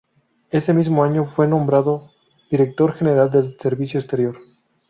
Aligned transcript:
Ese 0.49 0.73
mismo 0.73 1.03
año 1.03 1.25
fue 1.31 1.47
nombrado 1.47 2.09
Director 2.49 2.93
General 2.95 3.29
del 3.29 3.55
Servicio 3.59 3.99
Exterior. 3.99 4.35